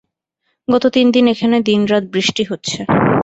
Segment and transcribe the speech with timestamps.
[0.67, 2.79] গত তিন দিন এখানে দিনরাত বৃষ্টি হচ্ছে।